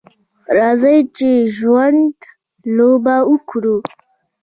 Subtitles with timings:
[0.55, 1.17] راځئ د
[1.55, 2.15] ژوند
[2.75, 3.77] لوبه وکړو.